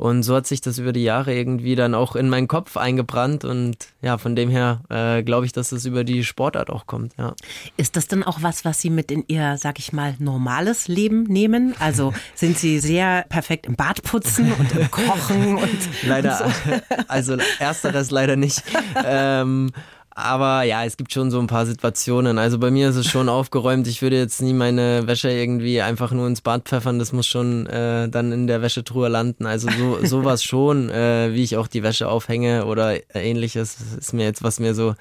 [0.00, 3.44] Und so hat sich das über die Jahre irgendwie dann auch in meinen Kopf eingebrannt.
[3.44, 7.12] Und ja, von dem her äh, glaube ich, dass es über die Sportart auch kommt.
[7.18, 7.34] Ja.
[7.76, 11.24] Ist das denn auch was, was Sie mit in Ihr, sag ich mal, normales Leben
[11.24, 11.74] nehmen?
[11.80, 17.04] Also sind Sie sehr perfekt im Bad putzen und im Kochen und leider, und so?
[17.06, 18.62] also ersteres leider nicht.
[19.04, 19.70] Ähm,
[20.14, 22.38] aber ja, es gibt schon so ein paar Situationen.
[22.38, 23.86] Also bei mir ist es schon aufgeräumt.
[23.86, 26.98] Ich würde jetzt nie meine Wäsche irgendwie einfach nur ins Bad pfeffern.
[26.98, 29.46] Das muss schon äh, dann in der Wäschetruhe landen.
[29.46, 33.76] Also so sowas schon, äh, wie ich auch die Wäsche aufhänge oder ähnliches.
[33.98, 34.94] ist mir jetzt, was mir so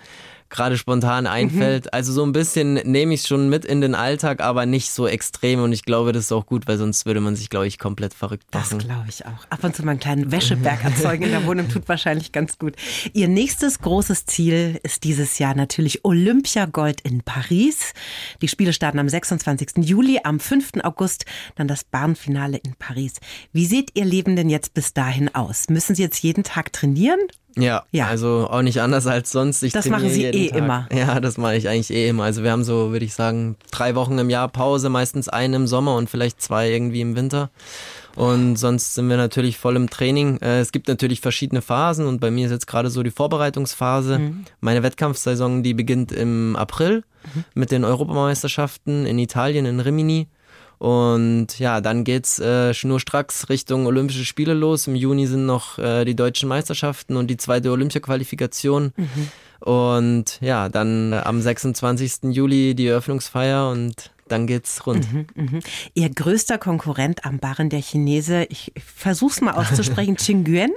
[0.49, 1.29] gerade spontan mhm.
[1.29, 1.85] einfällt.
[1.85, 1.89] Mhm.
[1.91, 5.07] Also so ein bisschen nehme ich es schon mit in den Alltag, aber nicht so
[5.07, 5.61] extrem.
[5.61, 8.13] Und ich glaube, das ist auch gut, weil sonst würde man sich, glaube ich, komplett
[8.13, 8.77] verrückt machen.
[8.77, 9.45] Das glaube ich auch.
[9.49, 12.75] Ab und zu mal einen kleinen Wäscheberg erzeugen in der Wohnung tut wahrscheinlich ganz gut.
[13.13, 17.93] Ihr nächstes großes Ziel ist dieses Jahr natürlich Olympiagold in Paris.
[18.41, 19.85] Die Spiele starten am 26.
[19.85, 20.83] Juli, am 5.
[20.83, 23.15] August dann das Bahnfinale in Paris.
[23.51, 25.69] Wie sieht Ihr Leben denn jetzt bis dahin aus?
[25.69, 27.19] Müssen Sie jetzt jeden Tag trainieren
[27.57, 29.63] ja, ja, also auch nicht anders als sonst.
[29.63, 30.57] Ich das machen Sie eh Tag.
[30.57, 30.87] immer.
[30.93, 32.23] Ja, das mache ich eigentlich eh immer.
[32.23, 35.67] Also wir haben so, würde ich sagen, drei Wochen im Jahr Pause, meistens eine im
[35.67, 37.49] Sommer und vielleicht zwei irgendwie im Winter.
[38.15, 40.39] Und sonst sind wir natürlich voll im Training.
[40.41, 44.19] Äh, es gibt natürlich verschiedene Phasen und bei mir ist jetzt gerade so die Vorbereitungsphase.
[44.19, 44.45] Mhm.
[44.59, 47.45] Meine Wettkampfsaison, die beginnt im April mhm.
[47.53, 50.27] mit den Europameisterschaften in Italien, in Rimini.
[50.79, 54.87] Und ja, dann geht's äh, schnurstracks Richtung Olympische Spiele los.
[54.87, 58.93] Im Juni sind noch äh, die deutschen Meisterschaften und die zweite Olympia-Qualifikation.
[58.95, 59.31] Mhm.
[59.59, 62.31] Und ja, dann äh, am 26.
[62.33, 65.11] Juli die Eröffnungsfeier und dann geht's rund.
[65.11, 65.59] Mhm, mh.
[65.93, 70.71] Ihr größter Konkurrent am Barren der Chinese, ich versuch's mal auszusprechen, Qingyuan?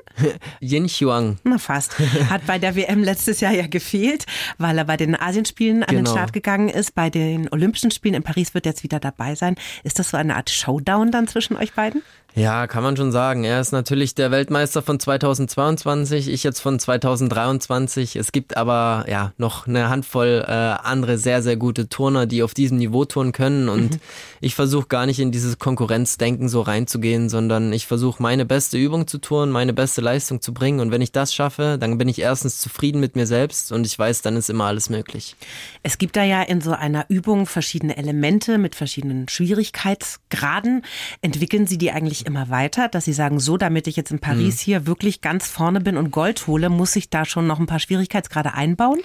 [0.60, 1.38] Yin Xuang.
[1.44, 1.98] Na fast.
[2.30, 4.26] Hat bei der WM letztes Jahr ja gefehlt,
[4.58, 6.10] weil er bei den Asienspielen an genau.
[6.10, 6.94] den Start gegangen ist.
[6.94, 9.56] Bei den Olympischen Spielen in Paris wird er jetzt wieder dabei sein.
[9.84, 12.02] Ist das so eine Art Showdown dann zwischen euch beiden?
[12.34, 13.44] Ja, kann man schon sagen.
[13.44, 18.16] Er ist natürlich der Weltmeister von 2022, ich jetzt von 2023.
[18.16, 22.54] Es gibt aber ja noch eine Handvoll äh, andere sehr, sehr gute Turner, die auf
[22.54, 23.68] diesem Niveau turnen können.
[23.68, 24.00] Und mhm.
[24.40, 29.06] ich versuche gar nicht in dieses Konkurrenzdenken so reinzugehen, sondern ich versuche meine beste Übung
[29.06, 30.80] zu turnen, meine beste Leistung zu bringen.
[30.80, 33.98] Und wenn ich das schaffe, dann bin ich erstens zufrieden mit mir selbst und ich
[33.98, 35.36] weiß, dann ist immer alles möglich.
[35.82, 40.82] Es gibt da ja in so einer Übung verschiedene Elemente mit verschiedenen Schwierigkeitsgraden.
[41.20, 44.62] Entwickeln Sie die eigentlich immer weiter, dass Sie sagen, so, damit ich jetzt in Paris
[44.62, 44.64] mhm.
[44.64, 47.78] hier wirklich ganz vorne bin und Gold hole, muss ich da schon noch ein paar
[47.78, 48.98] Schwierigkeitsgrade einbauen?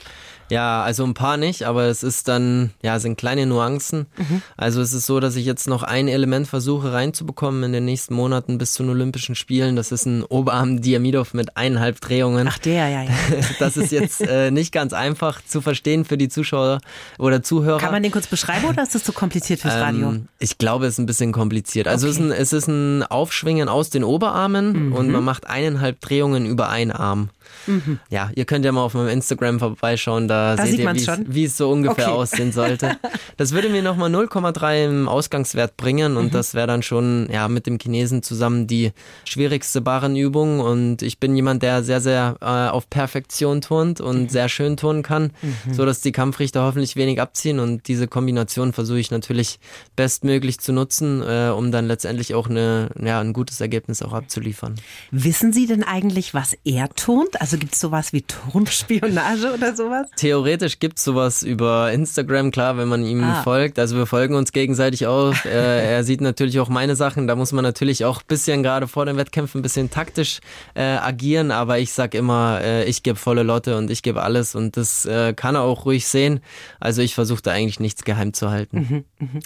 [0.50, 4.08] Ja, also ein paar nicht, aber es ist dann, ja, sind kleine Nuancen.
[4.18, 4.42] Mhm.
[4.56, 8.14] Also es ist so, dass ich jetzt noch ein Element versuche reinzubekommen in den nächsten
[8.14, 9.76] Monaten bis zu den Olympischen Spielen.
[9.76, 12.48] Das ist ein Oberarm Diamidov mit eineinhalb Drehungen.
[12.48, 13.10] Ach der, ja, ja.
[13.60, 16.80] Das ist jetzt äh, nicht ganz einfach zu verstehen für die Zuschauer
[17.18, 17.80] oder Zuhörer.
[17.80, 20.10] Kann man den kurz beschreiben oder ist das zu kompliziert fürs Radio?
[20.10, 21.88] Ähm, ich glaube, es ist ein bisschen kompliziert.
[21.88, 22.16] Also okay.
[22.16, 24.94] es, ist ein, es ist ein Aufschwingen aus den Oberarmen mhm.
[24.94, 27.30] und man macht eineinhalb Drehungen über einen Arm.
[27.68, 28.00] Mhm.
[28.10, 31.58] Ja, ihr könnt ja mal auf meinem Instagram vorbeischauen, da, da seht ihr, wie es
[31.58, 32.18] so ungefähr okay.
[32.18, 32.98] aussehen sollte.
[33.38, 36.32] Das würde mir nochmal 0,3 im Ausgangswert bringen und mhm.
[36.32, 38.94] das wäre dann schon ja mit dem Chinesen zusammen die
[39.26, 44.30] schwierigste Barrenübung und ich bin jemand, der sehr, sehr äh, auf Perfektion turnt und mhm.
[44.30, 45.74] sehr schön turnen kann, mhm.
[45.74, 49.60] so dass die Kampfrichter hoffentlich wenig abziehen und diese Kombination versuche ich natürlich
[49.96, 54.76] bestmöglich zu nutzen, äh, um dann letztendlich auch eine, ja, ein gutes Ergebnis auch abzuliefern.
[55.12, 57.37] Wissen Sie denn eigentlich, was er turnt?
[57.40, 60.08] Also gibt es sowas wie Turnspionage oder sowas?
[60.16, 63.44] Theoretisch gibt es sowas über Instagram, klar, wenn man ihm ah.
[63.44, 63.80] folgt.
[63.80, 65.34] Also wir folgen uns gegenseitig auch.
[65.46, 67.28] er, er, sieht natürlich auch meine Sachen.
[67.28, 70.40] Da muss man natürlich auch ein bisschen gerade vor den Wettkämpfen ein bisschen taktisch
[70.74, 71.52] äh, agieren.
[71.52, 75.06] Aber ich sag immer, äh, ich gebe volle Lotte und ich gebe alles und das
[75.06, 76.40] äh, kann er auch ruhig sehen.
[76.80, 79.06] Also ich versuche da eigentlich nichts geheim zu halten.
[79.20, 79.40] Mhm, mh.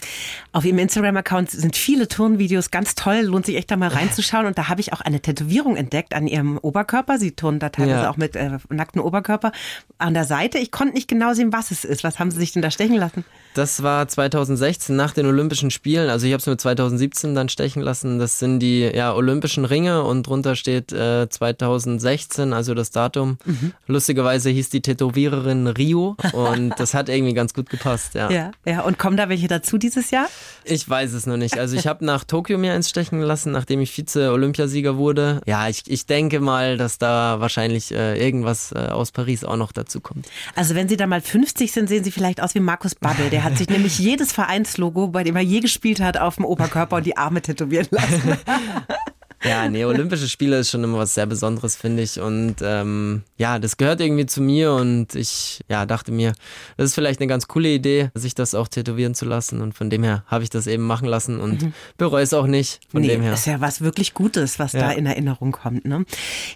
[0.52, 3.22] Auf Ihrem Instagram-Account sind viele Turnvideos ganz toll.
[3.22, 4.46] Lohnt sich echt da mal reinzuschauen.
[4.46, 7.18] Und da habe ich auch eine Tätowierung entdeckt an Ihrem Oberkörper.
[7.18, 8.10] Sie turnen da teilweise ja.
[8.10, 9.52] auch mit äh, nacktem Oberkörper
[9.98, 10.58] an der Seite.
[10.58, 12.04] Ich konnte nicht genau sehen, was es ist.
[12.04, 13.26] Was haben Sie sich denn da stechen lassen?
[13.54, 16.10] Das war 2016 nach den Olympischen Spielen.
[16.10, 18.18] Also ich habe es mir 2017 dann stechen lassen.
[18.18, 23.38] Das sind die ja, Olympischen Ringe und drunter steht äh, 2016, also das Datum.
[23.44, 23.74] Mhm.
[23.88, 28.14] Lustigerweise hieß die Tätowiererin Rio und das hat irgendwie ganz gut gepasst.
[28.14, 28.32] Ja.
[28.32, 28.82] ja, ja.
[28.82, 30.28] Und kommen da welche dazu dieses Jahr?
[30.64, 31.58] Ich weiß es noch nicht.
[31.58, 35.42] Also ich habe nach Tokio mir eins stechen lassen, nachdem ich Vize-Olympiasieger wurde.
[35.46, 39.72] Ja, ich, ich denke mal, dass da wahrscheinlich äh, irgendwas äh, aus Paris auch noch
[39.72, 40.28] dazu kommt.
[40.56, 43.30] Also wenn Sie da mal 50 sind, sehen Sie vielleicht aus wie Markus Babbel.
[43.30, 46.98] Der hat sich nämlich jedes Vereinslogo, bei dem er je gespielt hat, auf dem Oberkörper
[46.98, 48.38] und die Arme tätowieren lassen.
[49.44, 52.20] Ja, nee, Olympische Spiele ist schon immer was sehr Besonderes, finde ich.
[52.20, 56.34] Und ähm, ja, das gehört irgendwie zu mir und ich ja, dachte mir,
[56.78, 59.62] das ist vielleicht eine ganz coole Idee, sich das auch tätowieren zu lassen.
[59.62, 61.74] Und von dem her habe ich das eben machen lassen und mhm.
[61.98, 62.82] bereue es auch nicht.
[62.90, 63.34] Von nee, dem her.
[63.34, 64.82] ist ja was wirklich Gutes, was ja.
[64.82, 65.86] da in Erinnerung kommt.
[65.86, 66.06] Ne?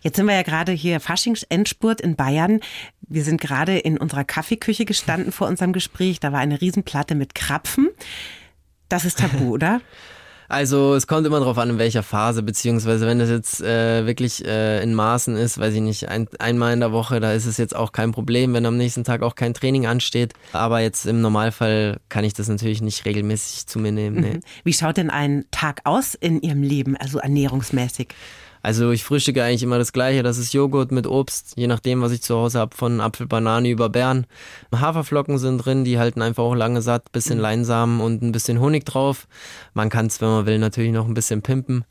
[0.01, 2.59] Jetzt sind wir ja gerade hier Faschings-Endspurt in Bayern.
[3.07, 6.19] Wir sind gerade in unserer Kaffeeküche gestanden vor unserem Gespräch.
[6.19, 7.89] Da war eine Riesenplatte mit Krapfen.
[8.89, 9.81] Das ist tabu, oder?
[10.47, 14.45] Also es kommt immer darauf an, in welcher Phase, beziehungsweise wenn das jetzt äh, wirklich
[14.45, 17.57] äh, in Maßen ist, weiß ich nicht, ein, einmal in der Woche, da ist es
[17.57, 20.33] jetzt auch kein Problem, wenn am nächsten Tag auch kein Training ansteht.
[20.53, 24.21] Aber jetzt im Normalfall kann ich das natürlich nicht regelmäßig zu mir nehmen.
[24.21, 24.33] Nee.
[24.35, 24.41] Mhm.
[24.63, 28.09] Wie schaut denn ein Tag aus in Ihrem Leben, also ernährungsmäßig?
[28.65, 30.23] Also ich frühstücke eigentlich immer das gleiche.
[30.23, 33.69] Das ist Joghurt mit Obst, je nachdem, was ich zu Hause habe, von Apfel, Banane
[33.69, 34.25] über Beeren.
[34.75, 37.37] Haferflocken sind drin, die halten einfach auch lange satt, bisschen.
[37.37, 39.27] Leinsamen und ein bisschen Honig drauf.
[39.75, 41.85] Man kann es, wenn man will, natürlich noch ein bisschen pimpen.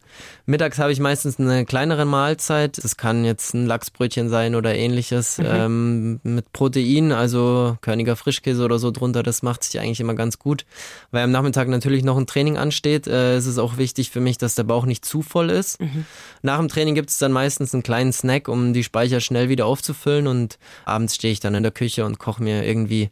[0.47, 2.83] Mittags habe ich meistens eine kleinere Mahlzeit.
[2.83, 5.45] Das kann jetzt ein Lachsbrötchen sein oder ähnliches mhm.
[5.49, 9.23] ähm, mit Protein, also Körniger Frischkäse oder so drunter.
[9.23, 10.67] Das macht sich eigentlich immer ganz gut,
[11.13, 13.07] weil am Nachmittag natürlich noch ein Training ansteht.
[13.07, 15.81] Äh, es ist auch wichtig für mich, dass der Bauch nicht zu voll ist.
[15.81, 16.05] Mhm.
[16.43, 19.67] Nach dem Training gibt es dann meistens einen kleinen Snack, um die Speicher schnell wieder
[19.67, 23.11] aufzufüllen und abends stehe ich dann in der Küche und koche mir irgendwie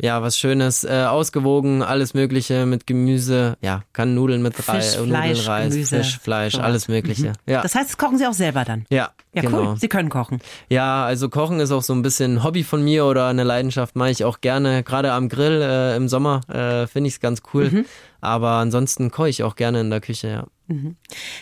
[0.00, 4.96] ja, was Schönes, äh, ausgewogen, alles Mögliche mit Gemüse, ja, kann Nudeln mit Fisch, Reis,
[4.98, 6.66] Nudeln, Fleisch, Reis, Gemüse, Fisch, Fleisch, sowas.
[6.66, 7.28] alles Mögliche.
[7.28, 7.34] Mhm.
[7.46, 7.62] Ja.
[7.62, 8.84] Das heißt, kochen Sie auch selber dann?
[8.90, 9.10] Ja.
[9.32, 9.72] Ja, genau.
[9.72, 9.76] cool.
[9.76, 10.40] Sie können kochen.
[10.70, 14.10] Ja, also Kochen ist auch so ein bisschen Hobby von mir oder eine Leidenschaft, mache
[14.10, 14.82] ich auch gerne.
[14.82, 17.70] Gerade am Grill äh, im Sommer äh, finde ich es ganz cool.
[17.70, 17.84] Mhm.
[18.26, 20.46] Aber ansonsten koche ich auch gerne in der Küche, ja.
[20.68, 20.96] Mhm.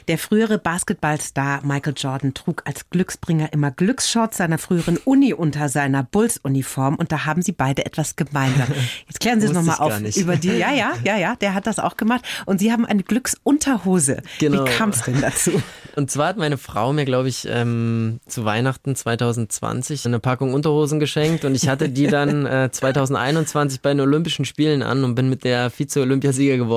[0.07, 6.03] Der frühere Basketballstar Michael Jordan trug als Glücksbringer immer Glücksshorts seiner früheren Uni unter seiner
[6.03, 8.69] Bulls-Uniform und da haben sie beide etwas gemeinsam.
[9.09, 10.49] Jetzt klären Sie es nochmal auf über die.
[10.49, 12.23] Ja, ja, ja, ja, der hat das auch gemacht.
[12.45, 14.23] Und Sie haben eine Glücksunterhose.
[14.41, 14.67] Genau.
[14.67, 15.53] Wie kam es denn dazu?
[15.97, 20.99] Und zwar hat meine Frau mir, glaube ich, ähm, zu Weihnachten 2020 eine Packung Unterhosen
[20.99, 25.29] geschenkt und ich hatte die dann äh, 2021 bei den Olympischen Spielen an und bin
[25.29, 26.74] mit der Vize-Olympiasieger geworden.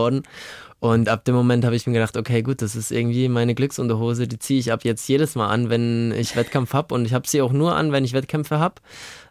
[0.80, 4.28] Und ab dem Moment habe ich mir gedacht, okay, gut, das ist irgendwie meine Glücksunterhose,
[4.28, 6.94] die ziehe ich ab jetzt jedes Mal an, wenn ich Wettkampf habe.
[6.94, 8.76] Und ich habe sie auch nur an, wenn ich Wettkämpfe habe.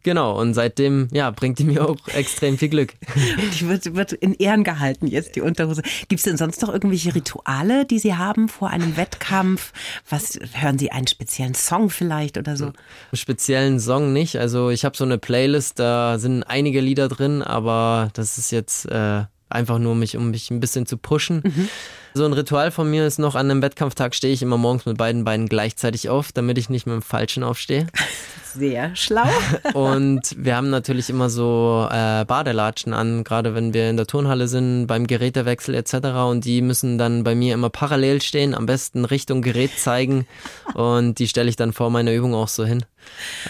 [0.02, 2.94] Genau, und seitdem, ja, bringt die mir auch extrem viel Glück.
[3.58, 5.82] Die wird, wird in Ehren gehalten jetzt, die Unterhose.
[6.08, 9.72] Gibt es denn sonst noch irgendwelche Rituale, die Sie haben vor einem Wettkampf?
[10.08, 12.66] Was hören Sie einen speziellen Song vielleicht oder so?
[12.66, 12.74] Einen
[13.14, 14.36] speziellen Song nicht.
[14.36, 18.86] Also ich habe so eine Playlist, da sind einige Lieder drin, aber das ist jetzt
[18.86, 21.42] äh, einfach nur mich, um mich ein bisschen zu pushen.
[21.44, 21.68] Mhm.
[22.14, 24.96] So ein Ritual von mir ist noch, an einem Wettkampftag stehe ich immer morgens mit
[24.96, 27.86] beiden Beinen gleichzeitig auf, damit ich nicht mit dem Falschen aufstehe.
[28.58, 29.28] Sehr schlau.
[29.74, 34.48] Und wir haben natürlich immer so äh, Badelatschen an, gerade wenn wir in der Turnhalle
[34.48, 35.94] sind, beim Gerätewechsel etc.
[36.28, 40.26] Und die müssen dann bei mir immer parallel stehen, am besten Richtung Gerät zeigen.
[40.74, 42.84] Und die stelle ich dann vor meiner Übung auch so hin.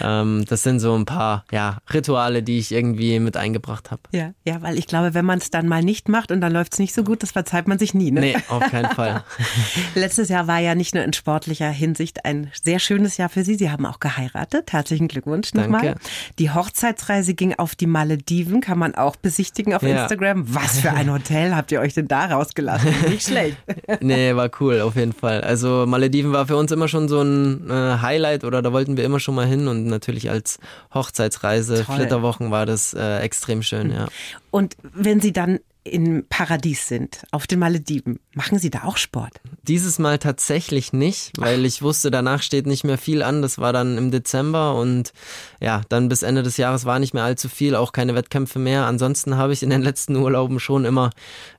[0.01, 4.03] Ähm, das sind so ein paar ja, Rituale, die ich irgendwie mit eingebracht habe.
[4.12, 6.75] Ja, ja, weil ich glaube, wenn man es dann mal nicht macht und dann läuft
[6.75, 8.11] es nicht so gut, das verzeiht man sich nie.
[8.11, 8.21] Ne?
[8.21, 9.25] Nee, auf keinen Fall.
[9.95, 13.55] Letztes Jahr war ja nicht nur in sportlicher Hinsicht ein sehr schönes Jahr für Sie.
[13.55, 14.73] Sie haben auch geheiratet.
[14.96, 15.82] Herzlichen Glückwunsch nochmal.
[15.82, 16.00] Danke.
[16.38, 20.02] Die Hochzeitsreise ging auf die Malediven, kann man auch besichtigen auf ja.
[20.02, 20.54] Instagram.
[20.54, 22.94] Was für ein Hotel habt ihr euch denn da rausgelassen?
[23.09, 23.59] Nicht schlecht.
[24.00, 25.42] nee, war cool, auf jeden Fall.
[25.42, 29.04] Also Malediven war für uns immer schon so ein äh, Highlight oder da wollten wir
[29.04, 30.59] immer schon mal hin und natürlich als
[30.94, 31.96] Hochzeitsreise, Toll.
[31.96, 34.06] Flitterwochen war das äh, extrem schön, ja.
[34.50, 35.59] Und wenn Sie dann
[35.92, 38.18] im Paradies sind, auf den Malediven.
[38.35, 39.40] Machen Sie da auch Sport?
[39.62, 41.64] Dieses Mal tatsächlich nicht, weil Ach.
[41.66, 43.42] ich wusste, danach steht nicht mehr viel an.
[43.42, 45.12] Das war dann im Dezember und
[45.61, 48.87] ja, dann bis Ende des Jahres war nicht mehr allzu viel, auch keine Wettkämpfe mehr.
[48.87, 51.11] Ansonsten habe ich in den letzten Urlauben schon immer,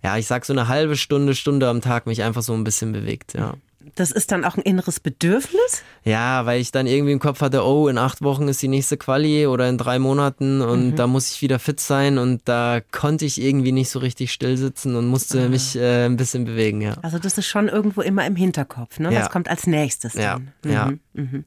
[0.04, 2.92] ja, ich sag so eine halbe Stunde, Stunde am Tag mich einfach so ein bisschen
[2.92, 3.56] bewegt, ja.
[3.98, 5.82] Das ist dann auch ein inneres Bedürfnis?
[6.04, 8.96] Ja, weil ich dann irgendwie im Kopf hatte, oh, in acht Wochen ist die nächste
[8.96, 10.96] Quali oder in drei Monaten und mhm.
[10.96, 14.56] da muss ich wieder fit sein und da konnte ich irgendwie nicht so richtig still
[14.56, 15.50] sitzen und musste ah.
[15.50, 16.94] mich äh, ein bisschen bewegen, ja.
[17.02, 19.12] Also das ist schon irgendwo immer im Hinterkopf, ne?
[19.12, 19.22] Ja.
[19.22, 20.34] Was kommt als nächstes ja.
[20.34, 20.54] dann?
[20.64, 20.72] Mhm.
[20.72, 20.94] Ja.
[21.14, 21.46] Mhm.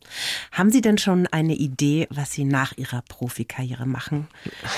[0.51, 4.27] Haben Sie denn schon eine Idee, was Sie nach Ihrer Profikarriere machen?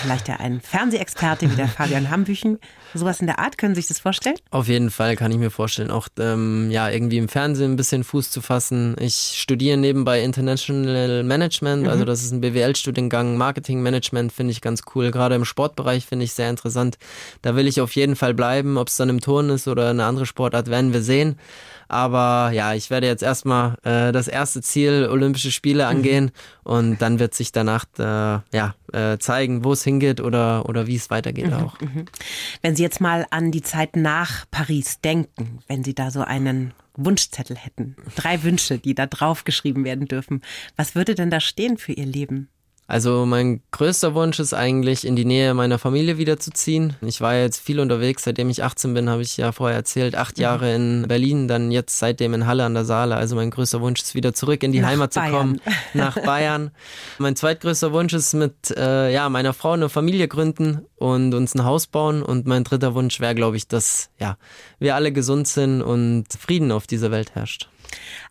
[0.02, 2.58] Vielleicht ja ein Fernsehexperte wie der Fabian Hambüchen.
[2.92, 4.36] Sowas in der Art, können Sie sich das vorstellen?
[4.50, 8.04] Auf jeden Fall kann ich mir vorstellen, auch ähm, ja irgendwie im Fernsehen ein bisschen
[8.04, 8.96] Fuß zu fassen.
[8.98, 11.90] Ich studiere nebenbei International Management, also mhm.
[11.92, 13.36] also das ist ein BWL-Studiengang.
[13.36, 15.10] Marketing Management finde ich ganz cool.
[15.10, 16.98] Gerade im Sportbereich finde ich sehr interessant.
[17.42, 18.78] Da will ich auf jeden Fall bleiben.
[18.78, 21.36] Ob es dann im Turnen ist oder eine andere Sportart, werden wir sehen.
[21.92, 25.90] Aber ja, ich werde jetzt erstmal äh, das erste Ziel Olympische Spiele mhm.
[25.90, 26.30] angehen mhm.
[26.72, 30.96] und dann wird sich danach äh, ja, äh, zeigen, wo es hingeht oder, oder wie
[30.96, 31.52] es weitergeht mhm.
[31.52, 31.78] auch.
[31.80, 32.06] Mhm.
[32.62, 36.72] Wenn Sie jetzt mal an die Zeit nach Paris denken, wenn Sie da so einen
[36.94, 40.42] Wunschzettel hätten, drei Wünsche, die da drauf geschrieben werden dürfen,
[40.76, 42.48] was würde denn da stehen für Ihr Leben?
[42.88, 46.96] Also mein größter Wunsch ist eigentlich, in die Nähe meiner Familie wiederzuziehen.
[47.00, 50.14] Ich war jetzt viel unterwegs, seitdem ich 18 bin, habe ich ja vorher erzählt.
[50.14, 50.42] Acht mhm.
[50.42, 53.16] Jahre in Berlin, dann jetzt seitdem in Halle an der Saale.
[53.16, 55.30] Also mein größter Wunsch ist, wieder zurück in die nach Heimat Bayern.
[55.30, 55.60] zu kommen,
[55.94, 56.70] nach Bayern.
[57.18, 61.64] mein zweitgrößter Wunsch ist, mit äh, ja, meiner Frau eine Familie gründen und uns ein
[61.64, 62.22] Haus bauen.
[62.22, 64.36] Und mein dritter Wunsch wäre, glaube ich, dass ja,
[64.80, 67.68] wir alle gesund sind und Frieden auf dieser Welt herrscht.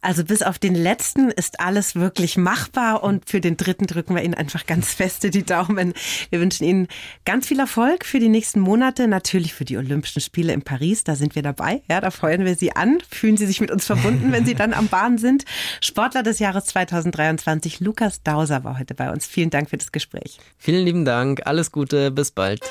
[0.01, 4.23] Also bis auf den letzten ist alles wirklich machbar und für den dritten drücken wir
[4.23, 5.93] Ihnen einfach ganz feste die Daumen.
[6.29, 6.87] Wir wünschen Ihnen
[7.25, 11.15] ganz viel Erfolg für die nächsten Monate, natürlich für die Olympischen Spiele in Paris, da
[11.15, 11.83] sind wir dabei.
[11.89, 12.99] Ja, da feuern wir Sie an.
[13.09, 15.45] Fühlen Sie sich mit uns verbunden, wenn Sie dann am Bahn sind.
[15.81, 19.27] Sportler des Jahres 2023, Lukas Dauser war heute bei uns.
[19.27, 20.39] Vielen Dank für das Gespräch.
[20.57, 22.61] Vielen lieben Dank, alles Gute, bis bald.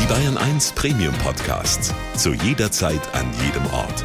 [0.00, 1.94] Die Bayern 1 Premium Podcasts.
[2.16, 4.04] Zu jeder Zeit, an jedem Ort